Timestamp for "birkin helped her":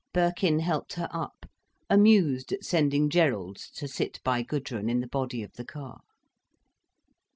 0.15-1.07